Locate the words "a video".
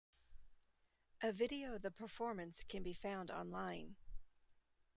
1.21-1.75